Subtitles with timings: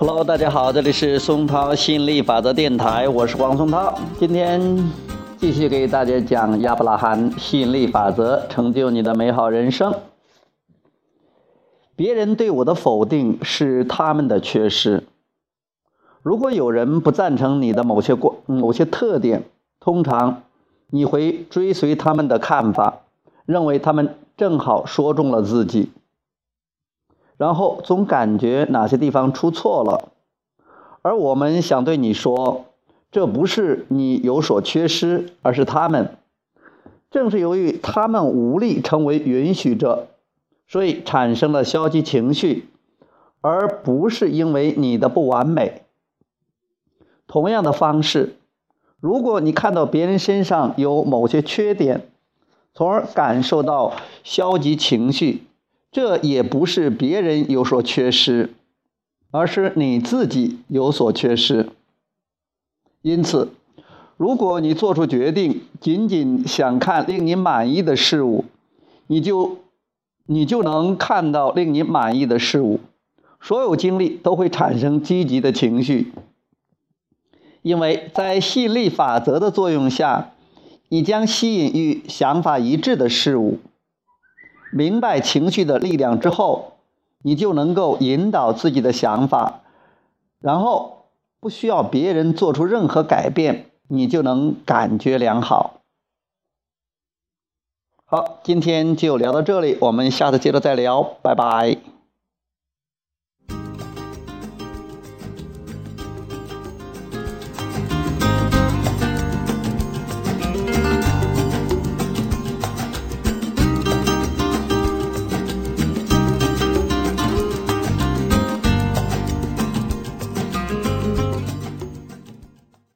[0.00, 3.98] Hello，大家好，这里是松涛吸引力法则电台，我是王松涛。
[4.16, 4.88] 今天
[5.38, 9.92] 继续给大家讲亚伯拉罕吸引力法则，成就你的美好人生。
[11.96, 15.02] 别人对我的否定是他们的缺失。
[16.22, 19.42] 如果有人不赞成你的某些过某些特点，
[19.80, 20.42] 通常
[20.90, 23.00] 你会追随他们的看法，
[23.46, 25.90] 认为他们正好说中了自己。
[27.38, 30.10] 然后总感觉哪些地方出错了，
[31.02, 32.66] 而我们想对你说，
[33.12, 36.16] 这不是你有所缺失，而是他们。
[37.10, 40.08] 正是由于他们无力成为允许者，
[40.66, 42.68] 所以产生了消极情绪，
[43.40, 45.82] 而不是因为你的不完美。
[47.28, 48.34] 同样的方式，
[49.00, 52.08] 如果你看到别人身上有某些缺点，
[52.74, 53.92] 从而感受到
[54.24, 55.44] 消极情绪。
[55.90, 58.50] 这也不是别人有所缺失，
[59.30, 61.70] 而是你自己有所缺失。
[63.02, 63.48] 因此，
[64.16, 68.44] 如果你做出决定，仅仅想看令你满意的事物，
[69.06, 69.58] 你就
[70.26, 72.80] 你就能看到令你满意的事物。
[73.40, 76.12] 所有经历都会产生积极的情绪，
[77.62, 80.32] 因为在吸引力法则的作用下，
[80.88, 83.58] 你将吸引与想法一致的事物。
[84.70, 86.72] 明白情绪的力量之后，
[87.22, 89.60] 你就能够引导自己的想法，
[90.40, 91.06] 然后
[91.40, 95.80] 不需要别人做出任何改变，你就能感觉良好。
[98.04, 101.97] 好，今天就聊到这里，我们下次接着再聊，拜拜。